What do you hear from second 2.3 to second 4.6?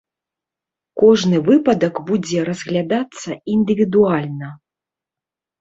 разглядацца індывідуальна.